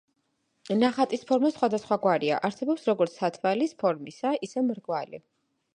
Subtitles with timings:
[0.83, 5.25] ნახატის ფორმა სხვადასხვაგვარია, არსებობს როგორც სათვალის ფორმისა, ისე მრგვალი.